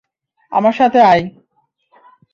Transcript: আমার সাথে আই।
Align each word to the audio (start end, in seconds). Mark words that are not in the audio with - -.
আমার 0.51 0.73
সাথে 0.73 0.99
আই। 1.03 1.21